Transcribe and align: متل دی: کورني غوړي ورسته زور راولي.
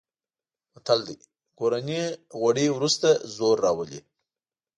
متل 0.73 0.99
دی: 1.07 1.15
کورني 1.57 2.01
غوړي 2.39 2.67
ورسته 2.71 3.09
زور 3.35 3.57
راولي. 3.65 3.99